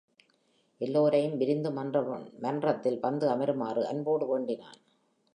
[0.81, 1.69] எல்லோரையும் விருந்து
[2.39, 4.79] மன்றத்தில் வந்து அமருமாறு அன்போடு வேண்டினான்.